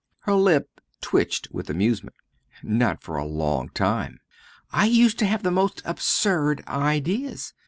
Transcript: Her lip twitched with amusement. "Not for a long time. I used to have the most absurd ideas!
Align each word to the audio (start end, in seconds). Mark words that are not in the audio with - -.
Her 0.21 0.33
lip 0.33 0.81
twitched 0.99 1.49
with 1.51 1.69
amusement. 1.69 2.15
"Not 2.63 3.03
for 3.03 3.17
a 3.17 3.23
long 3.23 3.69
time. 3.69 4.19
I 4.71 4.87
used 4.87 5.19
to 5.19 5.27
have 5.27 5.43
the 5.43 5.51
most 5.51 5.83
absurd 5.85 6.63
ideas! 6.67 7.53